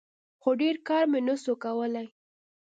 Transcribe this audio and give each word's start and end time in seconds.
خو 0.41 0.49
ډېر 0.61 0.75
کار 0.87 1.03
مې 1.11 1.19
نسو 1.27 1.53
کولاى. 1.63 2.07